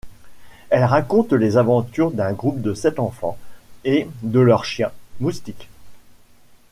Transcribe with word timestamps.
Elle 0.71 0.85
raconte 0.85 1.31
les 1.31 1.57
aventures 1.57 2.09
d’un 2.09 2.33
groupe 2.33 2.59
de 2.59 2.73
sept 2.73 2.97
enfants 2.97 3.37
et 3.83 4.07
de 4.23 4.39
leur 4.39 4.65
chien, 4.65 4.91
Moustique. 5.19 5.69